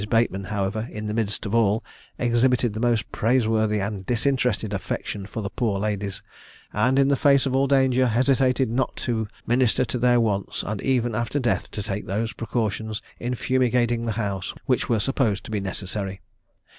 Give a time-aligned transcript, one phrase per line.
[0.09, 1.83] Bateman, however, in the midst of all,
[2.17, 6.23] exhibited the most praiseworthy and disinterested affection for the poor ladies,
[6.73, 10.81] and in the face of all danger, hesitated not to minister to their wants, and
[10.81, 15.51] even after death to take those precautions, in fumigating the house, which were supposed to
[15.51, 16.19] be necessary.